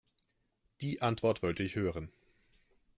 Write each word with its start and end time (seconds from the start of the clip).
Die 0.81 1.03
Antwort 1.03 1.43
wollte 1.43 1.61
ich 1.61 1.75
hören. 1.75 2.11